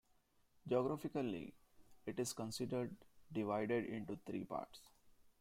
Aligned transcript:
Geographically, 0.67 1.53
it 2.07 2.19
is 2.19 2.33
considered 2.33 2.95
divided 3.31 3.85
into 3.85 4.15
three 4.25 4.43
parts. 4.43 4.79